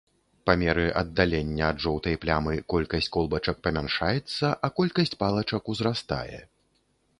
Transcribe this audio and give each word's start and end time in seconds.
Па 0.49 0.53
меры 0.61 0.85
аддалення 1.01 1.67
ад 1.73 1.83
жоўтай 1.83 2.17
плямы 2.23 2.55
колькасць 2.73 3.11
колбачак 3.17 3.61
памяншаецца, 3.69 4.45
а 4.69 4.75
колькасць 4.79 5.17
палачак 5.23 5.63
узрастае. 5.75 6.45